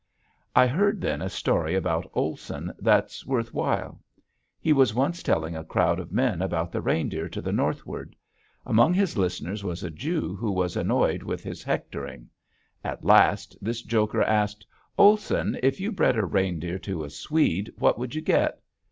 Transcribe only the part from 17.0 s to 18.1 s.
a Swede what